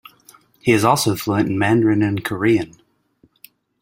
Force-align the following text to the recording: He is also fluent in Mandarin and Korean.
He 0.59 0.71
is 0.71 0.83
also 0.83 1.15
fluent 1.15 1.47
in 1.47 1.59
Mandarin 1.59 2.01
and 2.01 2.25
Korean. 2.25 2.71